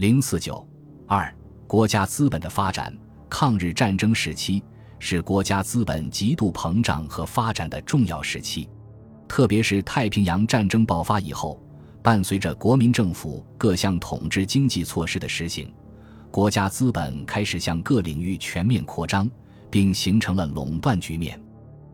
[0.00, 0.66] 零四九
[1.06, 1.30] 二，
[1.66, 2.90] 国家资本的发展。
[3.28, 4.62] 抗日战争时期
[4.98, 8.66] 是国家资本极度膨胀和发展的重要时期，
[9.28, 11.62] 特别是太平洋战争爆发以后，
[12.02, 15.70] 伴随着国民政府各项统治经济措施的实行，
[16.30, 19.30] 国家资本开始向各领域全面扩张，
[19.70, 21.38] 并形成了垄断局面。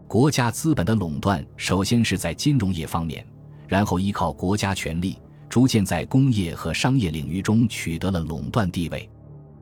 [0.07, 3.27] 国家资本的垄断首先是在金融业方面，
[3.67, 5.19] 然后依靠国家权力，
[5.57, 9.09] 逐渐在工业和商业领域中取得了垄断地位。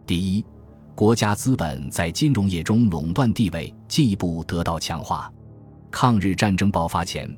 [0.05, 0.45] 第一，
[0.93, 5.33] 国家资本在金融业中垄断地位进一步得到强化。
[5.93, 7.33] 抗日战争爆发前，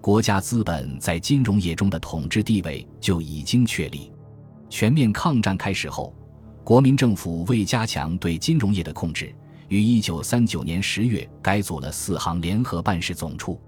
[0.00, 4.10] 国家资本在金融业中的统治地位就已经确立。
[4.70, 6.14] 全面抗战开始后，
[6.64, 9.34] 国民政府为加强对金融业的控制。
[9.68, 13.60] 于一九三九年十月改组了四行联合办事总处，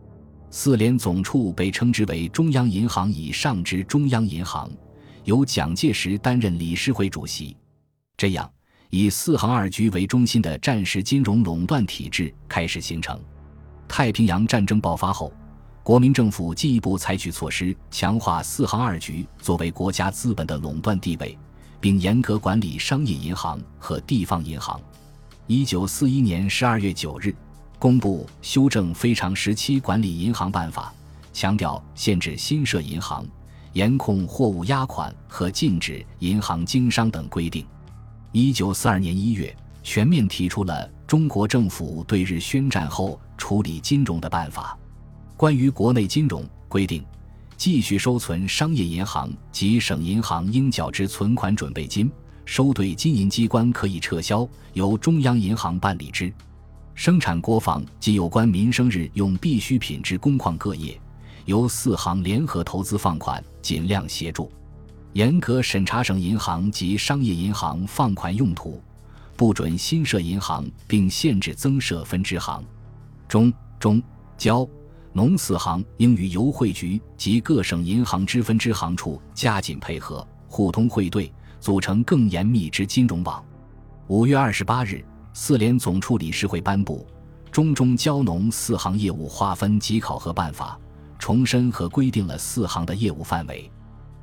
[0.53, 4.69] 四联总处被称之为中央银行以上之中央银行，
[5.25, 7.57] 由蒋介石担任理事会主席。
[8.17, 8.51] 这样，
[8.91, 13.19] 以四行二局为中心的战时金融垄断体制开始形成。
[13.87, 15.33] 太平洋战争爆发后，
[15.85, 21.39] 国民政府进一步采取措施，强化四行二局作为国家资本的垄断地位，
[21.81, 24.81] 并严格管理商业银行和地方银行。
[25.47, 27.35] 一九四一年十二月九日，
[27.81, 30.93] 公布修正非常时期管理银行办法，
[31.33, 33.27] 强调限制新设银行、
[33.73, 37.65] 严控货物押款和禁止银行经商等规定。
[38.33, 44.79] 一九四二年一月，全面提出了中国政府对日宣战后处理金融的办法。
[45.35, 47.03] 关于国内金融规定，
[47.57, 52.13] 继续收存商业银行及省银行应缴之存款准备金。
[52.45, 56.29] 收兑金银机关可以撤销，由中央银行办理之；
[56.95, 61.01] 生产国防及有关民生日用必需品之工矿各业，
[61.47, 64.51] 由四行联合投资放款，尽量协助。
[65.15, 68.83] 严格审查省银行及商业银行放款用途，
[69.37, 72.65] 不准新设银行，并限制增设分支行。
[73.27, 74.03] 中、中、
[74.37, 74.69] 交、
[75.13, 81.33] 农四行应与邮汇局及各省银行之分支行处加紧配合，互通汇兑。
[81.61, 83.45] 组成更严密之金融网。
[84.07, 87.07] 五月二十八日，四联总处理事会颁布
[87.51, 90.79] 《中中交农四行业务划分及考核办法》，
[91.21, 93.71] 重申和规定了四行的业务范围。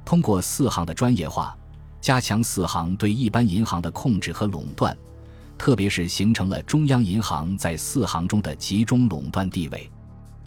[0.04, 1.56] 通过四行的专业化，
[2.00, 4.96] 加强四行对一般银行的控制和垄断，
[5.58, 9.90] 特别是形成了中央银行在四行中的集中垄断地位。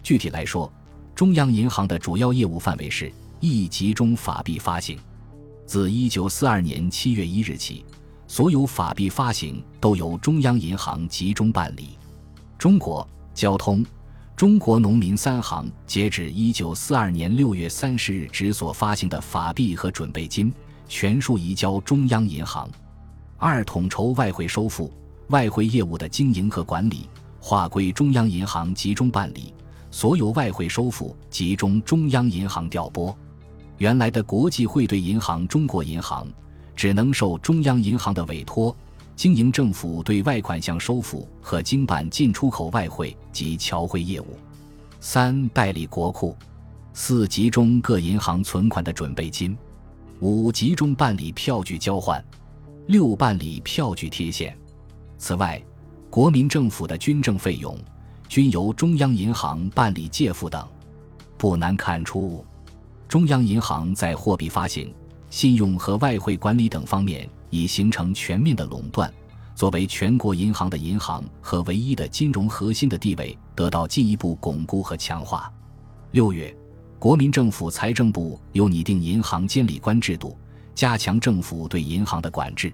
[0.01, 0.71] 具体来说，
[1.13, 4.97] 中央银行的主要业务范围是一集中法币发行。
[5.65, 7.85] 自一九四二年七月一日起，
[8.31, 11.97] 所有法币发行都由中央银行集中办理。
[12.57, 13.85] 中国交通、
[14.37, 20.49] 中国农民三行截止一九四二年六月三十日止所发行的法币和准备金，
[20.87, 22.69] 全数移交中央银行。
[23.35, 24.89] 二统筹外汇收付、
[25.27, 29.53] 外汇业务的经营和管理，划归中央银行集中办理，
[29.91, 33.13] 所有外汇收付集中中央银行调拨。
[33.77, 36.25] 原来的国际汇兑银行中国银行
[36.81, 38.75] 只能受中央银行的委托，
[39.15, 44.35] 经营政府对外款项收付和经办进出口外汇及侨汇业务。
[44.99, 46.35] 三代理国库，
[46.91, 49.55] 四集中各银行存款的准备金，
[50.21, 52.19] 五集中办理票据交换，
[52.87, 54.57] 六办理票据贴现。
[55.19, 55.61] 此外，
[56.09, 57.77] 国民政府的军政费用
[58.27, 60.67] 均由中央银行办理借付等。
[61.37, 62.43] 不难看出。
[63.07, 64.91] 中央银行在货币发行、
[65.31, 69.11] 信用和外汇管理等方面已形成全面的垄断，
[69.55, 75.51] 作为全国银行的银行和唯一的金融核心的地位得到进一步巩固和强化。
[76.11, 76.53] 六月，
[76.99, 80.37] 国民政府财政部又拟定银行监理官制度，
[80.75, 82.71] 加强政府对银行的管制。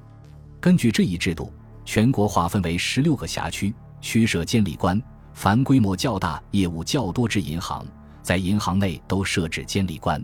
[0.59, 1.53] 根据这一制度，
[1.85, 5.00] 全国划分为十六个辖区，区设监理官，
[5.35, 7.85] 凡规模较大、业务较多之银行。
[8.23, 10.22] 在银行内都设置监理官，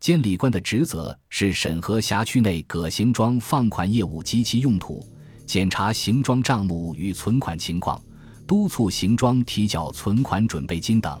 [0.00, 5.06] 监理官的职责是审核辖区内各行庄放款业务及其用途，
[5.44, 8.02] 检查行庄账目与存款情况，
[8.46, 11.20] 督促行庄提缴存款准备金等。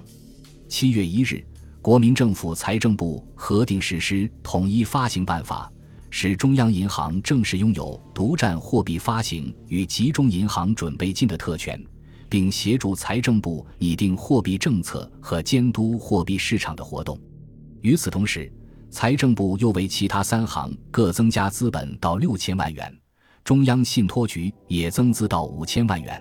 [0.66, 1.44] 七月一日，
[1.82, 5.70] 国民政府财政部核定实施《统一发行办法》，
[6.08, 11.78] 使中央银行正式拥有独占货币发行与集中银行准备金的特权。
[12.30, 17.18] 并协助财政部拟定货币政策和监督货币市场的活动。
[17.80, 18.50] 与此同时，
[18.90, 22.92] 财政部又为其他三行各增加资本到六千万元，
[23.44, 26.20] 中央信托局也增资到五千万元。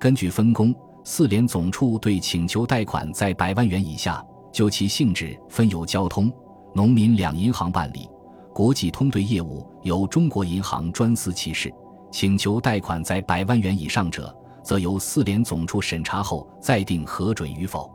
[0.00, 4.22] 根据分工，四联总处对请求贷款在百万元以下，
[4.52, 6.30] 就其性质分有交通、
[6.74, 8.08] 农民两银行办理；
[8.52, 11.72] 国际通兑业务由中国银行专司其事，
[12.10, 17.88] 请求贷款在百万元以上者，则由四联总处审查后再定核准与否。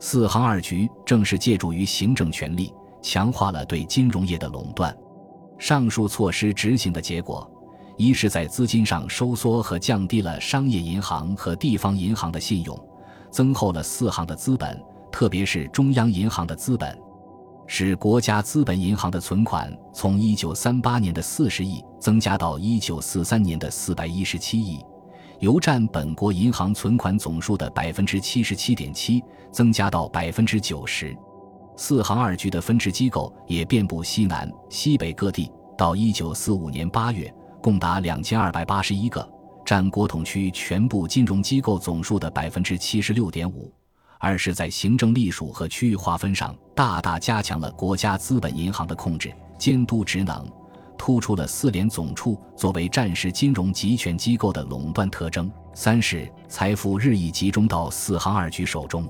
[0.00, 2.72] 四行二局正是借助于行政权力，
[3.02, 4.96] 强化了对金融业的垄断。
[5.58, 7.48] 上述措施执行的结果，
[7.96, 12.78] 一是在资金上收缩和降低了商业银行和地方银行的信用，
[13.30, 16.98] 增厚了四行的资本，特别是中央银行的资本。
[17.68, 24.84] 使国家资本银行的存款从一九三八年的四十亿增加到一九四三年的四百一十七亿，
[25.38, 29.22] 由占本国银行存款总数的百分之七十七点七
[29.52, 31.16] 增加到百分之九十。
[31.76, 37.32] 四行二局的分支机构也遍布西南、西北各地，到一九四五年八月，
[37.62, 39.28] 共达两千二百八十一个，
[39.64, 43.72] 占国统区全部金融机构总数的百分之七十六点五。
[44.18, 50.46] 二是，在行政隶属和区域划分上，大大加强了国家资本银行的控制、监督职能，
[50.96, 55.50] 突出了四联总处作为战时金融集权机构的垄断特征。
[55.74, 59.08] 三是，财富日益集中到四行二局手中。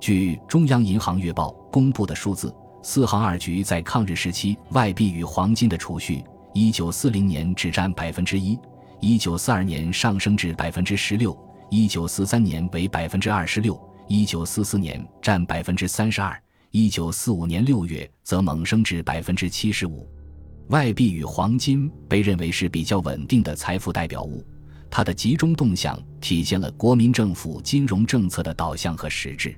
[0.00, 2.52] 据《中央银行月报》公布的数字，
[2.82, 6.24] 四行二局在抗日时期外币与黄金的储蓄，
[6.54, 8.58] 一九四零年只占百分之一，
[8.98, 11.36] 一九四二年上升至百分之十六，
[11.68, 13.78] 一九四三年为百分之二十六。
[14.08, 20.08] 一九四四年占百分之三十二，一九四五年六月则猛升至百分之七十五。
[20.68, 24.42] 外币与黄金被认为是比较稳定的财富代表物，
[24.90, 29.54] 它的集中动向体现了国民政府金融政策的导向和实质。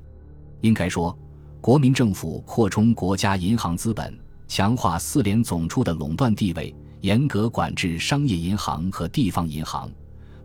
[0.62, 1.16] 应该说，
[1.60, 4.18] 国民政府扩充国家银行资本，
[4.48, 9.90] 强化四联总处的垄断地位，严格管制商业银行和地方银行，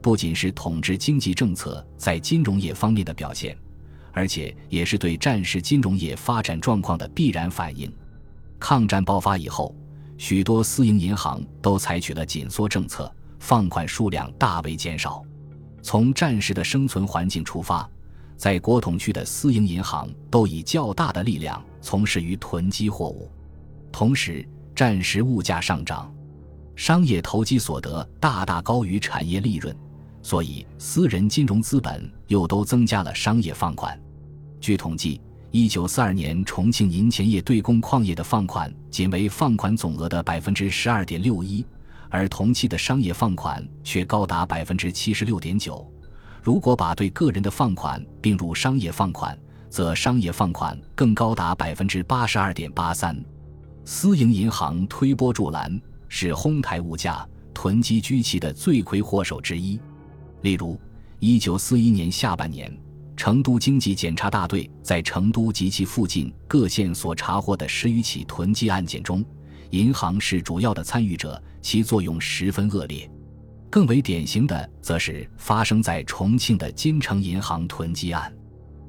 [0.02, 3.58] 不仅是统治经济政策在金融业方面的表现。
[4.12, 7.92] 而且也是对战时金融业发展状况的必然反应。
[8.60, 9.76] 抗战爆发以后，
[10.18, 15.24] 许多私营银行都采取了紧缩政策，放款数量大为减少。
[15.84, 17.88] 从战时的生存环境出发，
[18.38, 23.30] 在国统区的私营银行都以较大的力量从事于囤积货物。
[23.92, 26.14] 同时，战时物价上涨，
[26.76, 29.76] 商业投机所得大大高于产业利润，
[30.22, 34.00] 所以私人金融资本又都增加了商业放款。
[34.62, 35.20] 据统计，
[35.50, 41.66] 一九四二年重庆银钱业对工矿业的放款仅为放款总额的百分之十二点六一，
[42.10, 45.92] 而同期的商业放款却高达百分之七十六点九。
[46.42, 49.38] 如果把对个人的放款并入商业放款，
[49.70, 53.18] 则商业放款更高达百分之八十二点八三。
[53.84, 59.80] 私营银行推波助澜，是哄抬物价、囤积居奇的罪魁祸首之一。
[60.42, 60.80] 例如，
[61.20, 62.72] 一九四一年下半年。
[63.16, 69.26] 成都经济检查大队在成都及其附近各县所查获的十余起囤积案件中，
[69.72, 73.10] 银行是主要的参与者，其作用十分恶劣。
[73.70, 78.34] 更为典型的，则是发生在重庆的金城银行囤积案。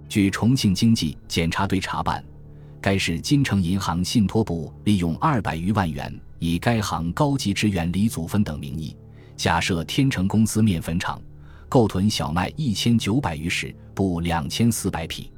[0.08, 2.24] 据重庆经济检查队查办，
[2.80, 8.96] 该市金城银行信托部利用二百余万元，以该行高级职员李祖芬等名义，
[9.36, 11.20] 假设天成公司面粉厂。
[11.68, 15.30] 购囤小麦一千九百余石，布两千四百匹。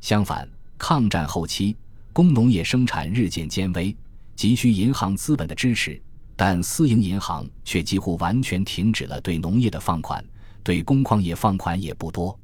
[0.00, 1.76] 相反，抗战后期，
[2.12, 3.96] 工农业生产日渐艰微，
[4.34, 6.02] 急需银行资本的支持，
[6.40, 10.24] 但私营银行却几乎完全停止了对农业的放款，
[10.62, 12.38] 对工矿业放款也不多。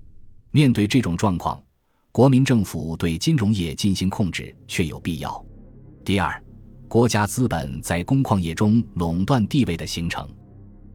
[0.51, 1.63] 面对这种状况，
[2.11, 5.47] 国民政府对金融业进行控制确有必要。
[6.05, 6.43] 第二，
[6.89, 10.29] 国家资本在工矿业中垄断地位的形成。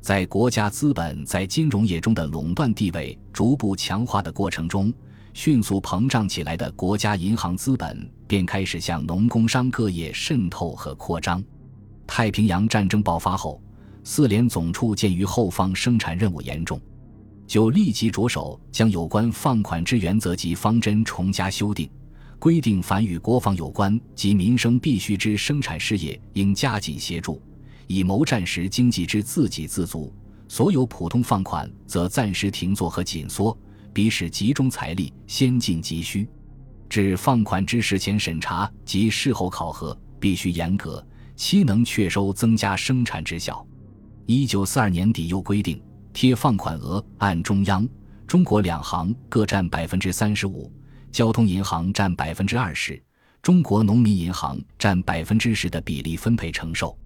[0.01, 4.93] 在国家资本在金融业中的垄断地位逐步强化的过程中，
[5.33, 11.41] 迅速膨胀起来的国家银行资本便开始向农工商各业渗透和扩张。
[12.11, 13.61] 太平洋战争爆发后，
[14.03, 16.81] 四联总处鉴于后方生产任务严重，
[17.45, 21.87] 就立即着手将有关放款之原则及方针重加修订，
[22.39, 27.39] 规定凡与国防有关及民生必须之生产事业，应加紧协助。
[27.85, 30.11] 以谋战时经济之自给自足，
[30.47, 33.55] 所有普通放款则暂时停作和紧缩，
[33.93, 36.27] 彼使集中财力，先进急需。
[36.89, 41.05] 至放款之事前审查及事后考核必须严格，
[41.39, 43.65] 期能确收增加生产之效。
[44.25, 45.81] 一九四二年底又规定，
[46.11, 47.87] 贴放款额按中央、
[48.27, 50.69] 中国两行各占百分之三十五，
[51.13, 53.01] 交通银行占百分之二十，
[53.41, 56.99] 中国农民银行占百分之十的比例分配承受。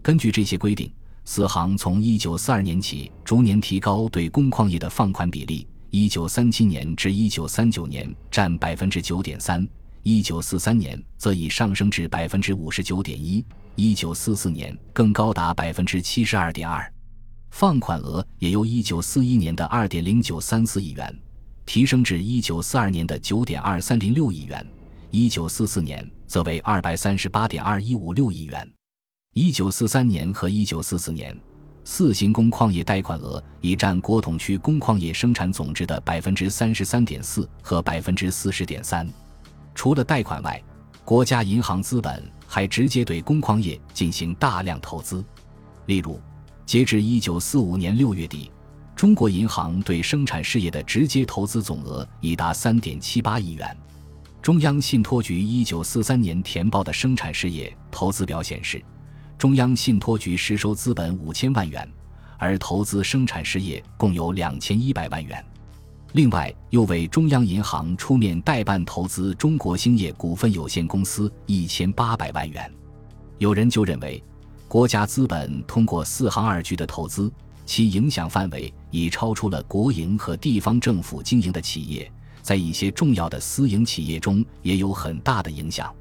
[0.00, 0.90] 根据这些规定，
[1.26, 5.68] 四行从一九四二年起逐年提高对工矿业的放款比例。
[5.90, 9.68] 一九三七年至一九三九年占百分之九点三，
[10.04, 13.42] 一九四三年则已上升至百分之五十九点一，
[13.74, 16.92] 一九四四年更高达百分之七十二点二。
[17.50, 21.18] 放款额也由一九四一年的二点零九三四亿元
[21.64, 24.66] 提升至一九四二年的九点二三零六亿元，
[25.10, 28.70] 一九四四年则为二百三十八点二一五六亿元。
[29.32, 31.34] 一九四三年和一九四四年，
[31.82, 39.08] 四行工矿业贷款额已占国统区工矿业生产总值的百分之三十三点四和百分之四十点三。
[39.74, 40.62] 除了贷款外，
[41.04, 45.24] 国家银行资本还直接对工矿业进行大量投资。
[45.86, 46.20] 例如，
[46.64, 48.50] 截至一九四五年六月底，
[48.94, 53.76] 中国银行对生产事业的直接投资总额已达三点七八亿元。
[54.40, 58.82] 中央信托局一九四三年填报的生产事业投资表显示，
[59.36, 61.86] 中央信托局实收资本五千万元，
[62.38, 65.44] 而投资生产事业共有两千一百万元。
[66.14, 72.72] 另外，又为中央银行出面代办投资中国兴业股份有限公司一千八百万元。
[73.38, 74.22] 有人就认为，
[74.68, 77.28] 国家资本通过四行二局的投资，
[77.66, 82.08] 其影响范围已超出了国营和地方政府经营的企业，
[82.42, 85.92] 在一些重要的私营企业中也有很大的影响。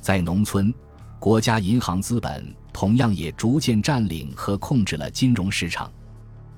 [0.00, 0.72] 在农村，
[1.18, 5.92] 国家银行资本同样也逐渐占领和控制了金融市场。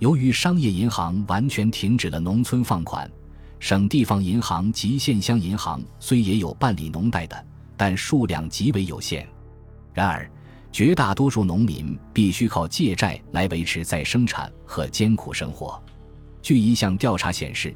[0.02, 3.09] 由于商业银行完全停止了农村放款，
[3.61, 9.25] 省地方银行及县乡银行虽也有办理农贷的，但数量极为有限。
[9.94, 10.28] 然而，
[10.73, 15.80] 绝大多数农民必须靠借债来维持再生产和艰苦生活。
[16.42, 17.73] 据一项调查显示，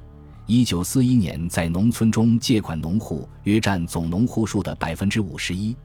[0.47, 5.77] 一九四一年在农村中借款农户约占总农户数的百分之五十一，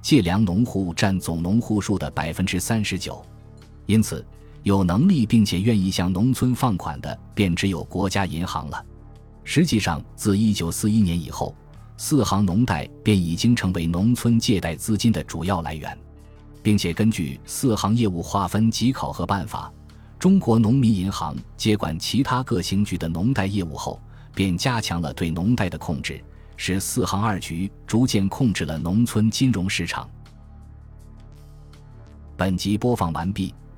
[0.00, 3.22] 借粮农户占总农户数的百分之三十九。
[3.84, 4.24] 因此。
[4.62, 8.84] 有能力并且愿意向农村放款的，便只有国家银行了。
[9.44, 11.54] 实际上，自1941年以后，
[11.96, 15.98] 四行农贷便已经成为农村借贷资金的主要来源，
[16.62, 19.72] 并且根据四行业务划分及考核办法，
[20.16, 24.00] 中国农民银行接管其他各行局的农贷业务后，
[24.32, 26.22] 便加强了对农贷的控制，
[26.56, 30.08] 使四行二局逐渐控制了农村金融市场。
[32.36, 33.52] 本集播放完毕。